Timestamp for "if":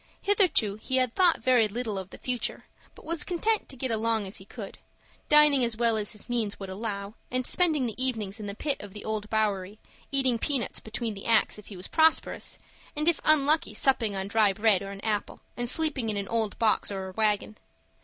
11.59-11.67, 13.07-13.19